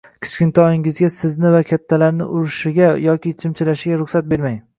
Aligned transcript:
Kichkintoyingizga 0.25 1.09
sizni 1.15 1.51
va 1.55 1.59
kattalarni 1.73 2.27
urishiga 2.41 2.89
yoki 3.05 3.37
chimchilashiga 3.45 4.01
ruxsat 4.03 4.35
bermang. 4.35 4.59